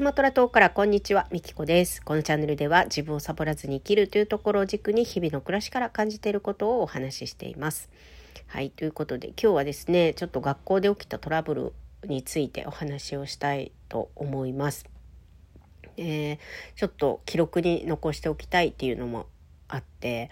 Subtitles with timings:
[0.00, 2.00] スマトラ島からこんにちは、みきこです。
[2.02, 7.90] このチャンネルでは自分をサボらずに生きるというところを軸に日々の暮らしから感じていることをお話ししています。
[8.46, 11.72] はい、ということで今日はですね、ちょっと学校で起きたトラブル
[12.04, 14.86] についてお話をしたいと思います。
[15.98, 16.38] えー、
[16.76, 19.26] ちょっと記録に残しておきたいっていうのも
[19.68, 20.30] あって、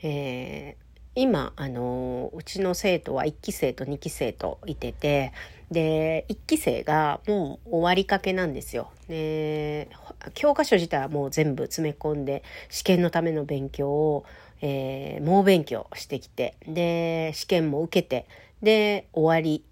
[0.00, 0.88] えー
[1.20, 5.32] 今あのうちの生徒は1期生と2期生といてて
[5.70, 8.90] で1期生がもう終わりかけなんですよ。
[9.08, 9.88] で
[10.34, 14.24] 教科書自体はもう全部詰め込んで試験のための勉強を、
[14.60, 18.26] えー、猛勉強してきてで試験も受けて
[18.62, 19.64] で終わり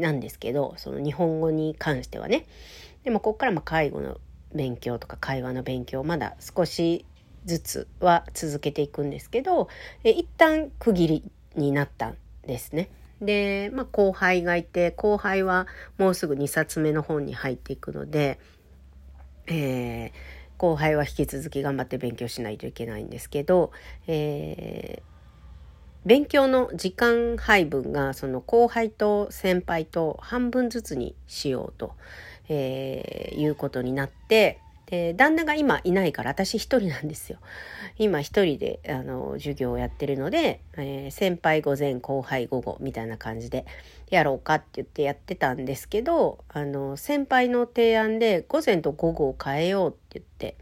[0.00, 2.46] なんですけどその日本語に関してはね。
[3.04, 4.18] でもここからま介護の
[4.54, 7.04] 勉強とか会話の勉強まだ少し
[7.44, 9.68] ずつは続けていくんですけど、
[10.04, 11.24] 一旦区切り
[11.56, 12.16] になったん
[12.46, 12.88] ですね。
[13.22, 18.38] で、まあ、後輩がいて後輩はもうすぐ2冊目の本に入っていくので、
[19.46, 20.10] えー、
[20.58, 23.70] 後輩は引き続き頑張って勉強しないといけないんですけど、
[24.08, 31.94] えー、勉強の時間配分がその後輩と先輩と半分ずつにしようと、
[32.48, 34.58] えー、いうことになって
[34.92, 37.38] で旦那が今いないから私一人なんですよ。
[37.96, 43.64] 今一人であの授業をやってるので、えー、先輩午前後輩午後みたいな感じで
[44.10, 50.58] やろうかって言ってやってたんですけどあの先輩の提案で午前と午後を変えようって言って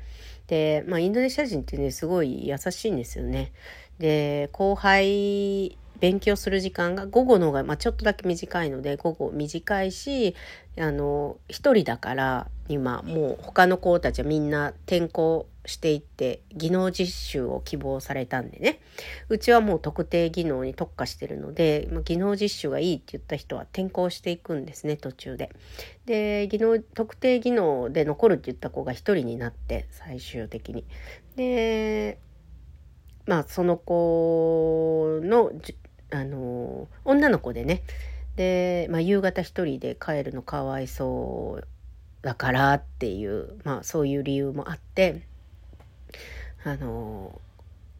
[0.46, 3.50] で、まあ、インドネシア人ってねすごい優しいんですよね。
[3.98, 10.34] で後輩勉強する時間が午後の方が、まあ、ちょっとだけ短いので午後短いし
[10.80, 18.80] あの一人だから今もう他の子たちはみんな転校していって技能実習を希望されたんでね
[19.28, 25.50] うちはもう特定技能に特化してるので、ま、技能実習がいいって言った人は転校していくんですね途中で。
[26.06, 30.84] で技能特定技能で残るって言った子が一人になって最終的に。
[31.36, 32.18] で
[33.26, 35.52] まあその子の
[36.12, 37.82] あの女の子でね
[38.36, 41.68] で、まあ、夕方一人で帰るのかわいそう
[42.22, 45.22] だからっていう、まあ、そういう理由もあって
[46.64, 47.40] あの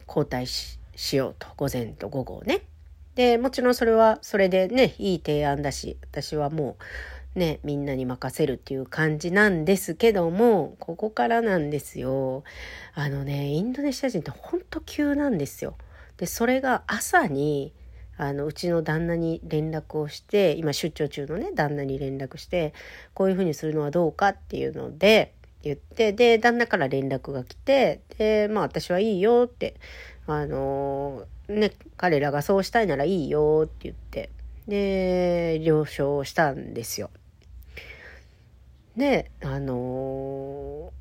[0.07, 0.79] 交代し
[1.13, 2.61] ようと午前と午後をね。
[3.15, 6.77] でもちろんそれはそれでねいい提案だし私はも
[7.35, 12.43] うねみんなに任せるっていう感じなんですけどもここからなんですよ。
[12.93, 15.75] あのねインドネシア人ってほんと急なんですよ。
[16.17, 17.73] でそれが朝に
[18.17, 22.73] あのうちの旦那に連絡をして今出張中のね旦那に連絡して
[23.13, 25.33] こういうふうにするのはどうかっていうので
[25.63, 29.75] 言ってで旦那から連絡が来てでまあ私はいいよって
[30.27, 34.29] あのね彼らがそうしたいならいいよって言って
[34.67, 37.09] で了承したんですよ。
[38.95, 40.93] であの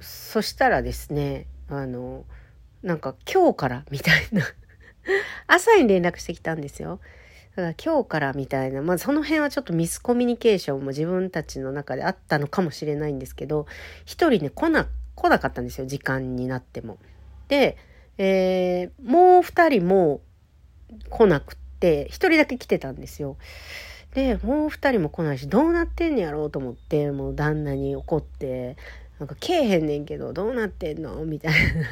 [0.00, 2.24] そしたらですねあの
[2.82, 4.42] なんか今日からみたいな
[5.46, 7.00] 朝に連絡してきたんですよ。
[7.56, 13.66] だから今日からみたいな、まあその辺はちょっとミスコミュニケーションも自分たちの中であったのかもしれないんですけど、
[14.04, 16.98] 一人ね、来な、来なかったんですよ、時間になっても。
[17.48, 17.76] で、
[18.18, 20.20] えー、もう二人も
[21.08, 23.36] 来なくって、一人だけ来てたんですよ。
[24.14, 28.76] で、もう二人も来ないし、どうなってんねやろうと思って、もう旦那に怒って、
[29.18, 31.24] なんか来えへんねんけど、どうなってんの？
[31.24, 31.86] みたいな。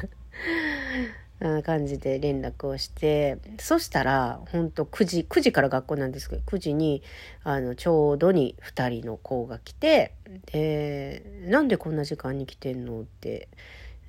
[1.63, 7.03] 感じで連絡をしてそしたら本当9時9時から学校なんですけど9時に
[7.43, 10.13] あのちょうどに2人の子が来て
[10.51, 13.49] で「なんでこんな時間に来てんの?」って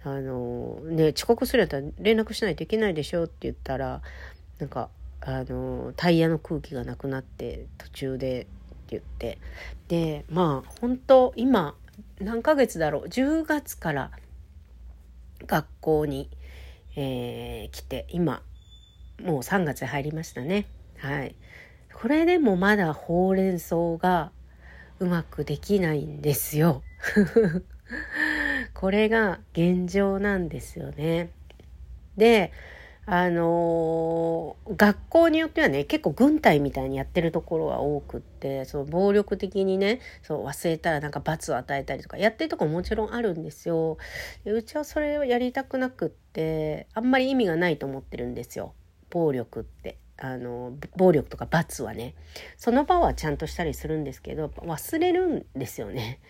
[0.04, 4.02] あのね遅刻するんやったら連絡しないといけないでしょって言ったら
[4.60, 4.88] なんか
[5.20, 8.48] あのタイヤの空気がなくなって途中でって
[8.90, 9.38] 言って
[9.88, 11.74] でまあ本当今
[12.20, 14.10] 何ヶ月だろう10月から
[15.46, 16.30] 学校に
[16.96, 18.42] えー、来て今
[19.22, 20.66] もう3月入りましたね。
[20.98, 21.34] はい。
[21.94, 24.32] これでもまだほうれん草が
[24.98, 26.82] うまくできないんですよ。
[28.74, 31.30] これが現状なんですよね。
[32.16, 32.52] で
[33.08, 43.96] あのー、学校によってはね結構軍隊みたいにやってるところが多くってその暴力的にねそう忘れたらなんか罰を与えたりとかやってるとこももちろんあるんですよ。
[44.44, 48.74] でうちはそれをやりたくなくってあんまり意味がないと思ってるんですよ
[49.10, 49.98] 暴力って。
[50.18, 52.14] あの暴力とか罰はね
[52.56, 56.20] その場はちゃんとしたりするんですけど忘れるんですよね。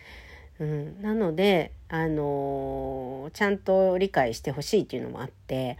[0.59, 5.77] うん、なので、あのー、ちゃんと理解してほしいっていうのもあって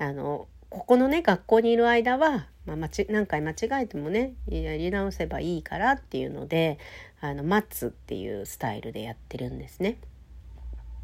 [0.00, 2.76] あのここのね学校にいる間は、まあ、
[3.08, 6.78] 何回間違えてもねやり直せばいいからっていうので
[7.20, 9.98] あの待つっていうスタイルでやってるんですね。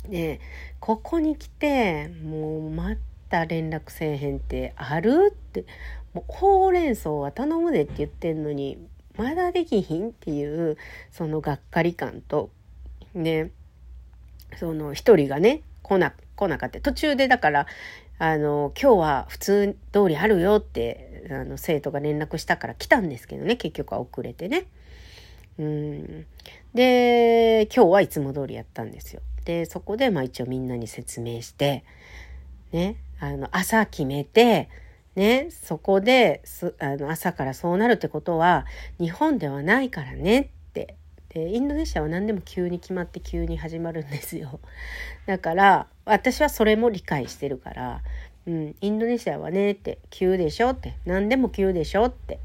[0.09, 0.41] で
[0.81, 2.95] ここに来てもうま
[3.29, 5.67] た連絡せえへんってあるって
[6.15, 8.79] もうほうれん草は頼むでって言ってんのに
[9.19, 10.79] まだできひんっていう
[11.11, 12.51] そのがっかり感と
[13.15, 13.51] ね
[14.59, 17.67] その一人がね来な来なかった途中でだから
[18.19, 24.67] あの今日は普通通りあるよってあの生徒が連絡したから来たんですけどね結局は遅れてね。
[25.59, 26.27] うん
[26.75, 29.23] で今日はいつも通りやったんですよ。
[29.45, 31.85] でそこでまあ一応みんなに説明して
[32.73, 34.69] ねあの朝決めて
[35.15, 36.43] ねそこで
[36.79, 38.67] あの朝からそうなるってことは
[38.99, 40.97] 日本ではないからねって
[41.31, 44.61] でインドネシアは何でも急に決まって急に始まるんですよ
[45.27, 48.01] だから私はそれも理解してるから
[48.47, 52.39] うん、インドネシアはねって急でしょって何でも急でしょって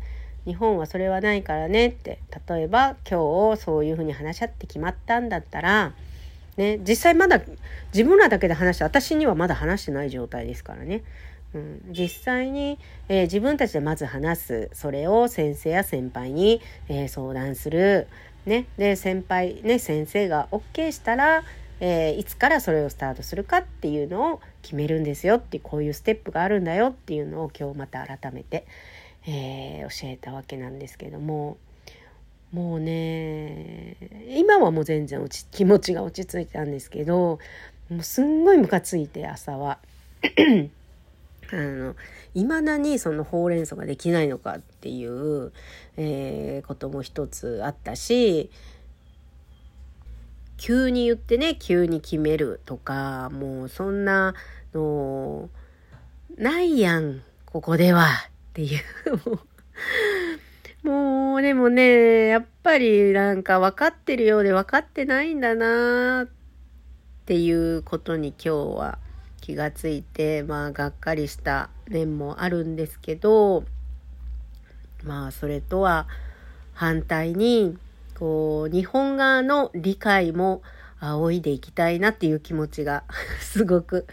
[0.46, 2.20] 日本はそれはないからねって
[2.50, 5.94] 例えば今日そういうふうに話し合って決まったんだったら、
[6.58, 7.42] ね、実際まだ
[7.94, 11.04] 自分らだけで話して私にはまだ話してない状態ですからね。
[11.54, 12.80] うん、実際に、
[13.10, 18.08] えー、自分たちでまず話すそれを先生や先輩に、えー、相談する、
[18.46, 21.44] ね、で先輩、ね、先生が OK したら、
[21.84, 28.68] えー、いつからそれをスタートするかっていうのを決めるんですよってこういうステップがあるんだよっていうのを今日また改めて、
[29.28, 31.58] えー、教えたわけなんですけども
[32.54, 33.98] もうね
[34.30, 37.40] 今はもう全然落ち気持ちが落ち着いたんですけど
[37.90, 39.80] もうすんごいムカついて朝は。
[41.54, 41.96] あの
[42.34, 45.52] 未だにそのほうれん草ができないのかっていう、
[45.98, 48.50] えー、ことも一つあったし
[50.62, 54.36] 急に言ってね急に決めるとかもうそんな
[54.76, 55.50] の
[56.38, 58.08] ないやんここではっ
[58.54, 58.82] ていう。
[60.88, 66.28] もうでもねやっぱりなんか分かってるようで分かってないんだなっ
[67.26, 69.00] ていうことに今日は
[69.42, 73.64] 気がついてまあがっかりした面もあるんですけど
[75.04, 76.08] まあそれとは
[76.74, 77.80] 反対に
[78.22, 80.62] こう日本側の理解も
[81.00, 83.04] 仰いでいきたいなっていう気持ちが
[83.42, 84.06] すごく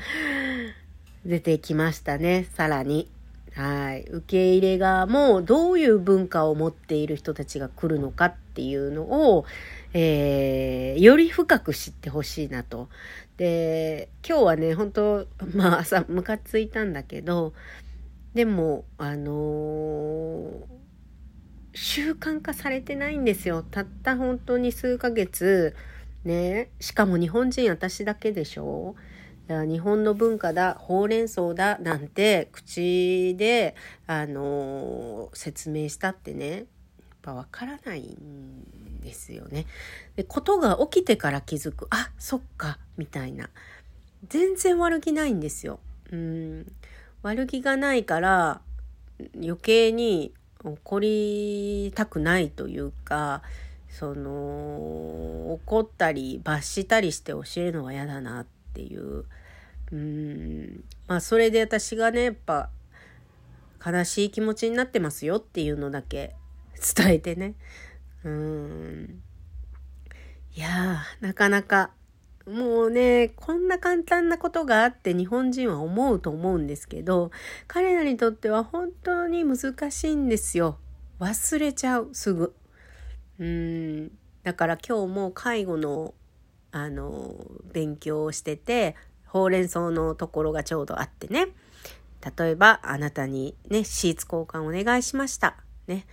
[1.27, 3.11] 出てきましたねさらに。
[3.53, 9.47] はい、受け入れ側もどういう文化を持っている人たちが来るのかっていうのを、
[9.95, 12.89] えー、より深く知ってほしいなと。
[13.37, 17.53] で今日はね本当まあ朝ムカついたんだけど
[18.35, 20.78] でもあのー、
[21.81, 23.63] 習慣化されてないんですよ。
[23.63, 25.77] たった本当に数ヶ月。
[26.25, 26.71] ね。
[26.81, 28.97] しかも日本人私だけでしょ。
[29.49, 30.75] 日本の文化だ。
[30.75, 33.77] ほうれん草だなんて口で、
[34.09, 36.51] あのー、説明したってね。
[36.51, 36.65] やっ
[37.23, 39.67] ぱ分からないんですよね。
[40.17, 41.87] でことが起きてから気づく。
[41.91, 42.81] あそっか。
[42.97, 43.51] みたいな。
[44.29, 45.79] 全然悪気ないんですよ。
[46.11, 46.73] うん。
[47.23, 48.61] 悪気がないから
[49.37, 50.35] 余計に
[50.65, 53.43] 怒りたくないというか
[53.89, 59.25] その怒ったり罰したりして教えるのは嫌だなっていう。
[59.91, 60.85] うん。
[61.07, 62.69] まあそれで私がねやっぱ
[63.85, 66.35] 悲しい気持ちになってますよっていうのだけ
[66.97, 67.55] 伝えてね。
[68.25, 69.23] うん。
[70.55, 71.91] いやーなかなか
[72.49, 77.31] もうねこんな簡単なことがあって日本人は思うと思うんですけど
[77.67, 80.79] 彼らにとっては本当に難しいんですよ。
[81.21, 82.55] 忘れちゃうすぐ。
[83.39, 84.11] うん。
[84.45, 86.15] だから今日も介護の
[86.71, 87.35] あの
[87.73, 88.95] 勉強をしてて
[89.27, 91.49] ほうれん草のところがちょうどあってね。
[92.37, 95.57] 例えばあなたにねシーツ交換お願いしました。
[95.87, 96.07] ね。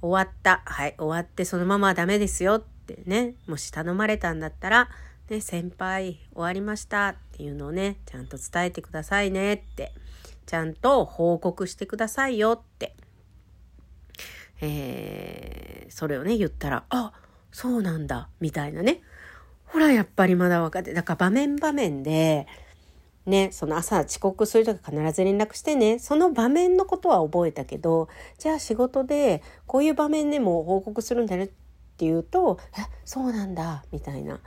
[0.00, 0.62] 終わった。
[0.64, 3.34] はい終わってそのままダメですよってね。
[3.46, 4.88] もし頼まれたんだったら
[5.30, 9.92] ね先輩終わりましたっていうのをねちゃんと伝えてくださいねって。
[10.46, 12.94] ちゃんと報告してくださいよって。
[14.62, 17.12] えー、それをね言ったらあ
[17.52, 19.02] そうなんだみたいなね。
[19.66, 22.46] ほら、やっぱりまだ分かって、だから場面場面で、
[23.26, 28.08] ね、その朝遅刻するとき必ず連絡してね、その場面のことは覚えたけど、
[28.38, 31.50] じゃあ仕事でこういう場面でも報告するんだねっ
[31.98, 34.40] ていうと、え、そうなんだ、みたいな。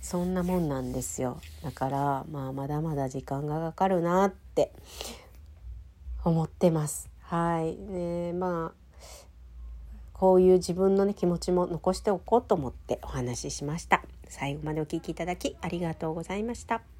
[0.00, 1.40] そんなもんなんですよ。
[1.62, 4.72] だから、まあ、まだまだ時間がかかるなって
[6.24, 7.10] 思ってます。
[7.22, 7.76] はい。
[7.76, 8.96] ね、まあ、
[10.12, 14.02] こういう自分のね気持ちも残しておこうと思ってお話ししました。
[14.28, 16.95] 最後までお聴きいただきありがとうございました。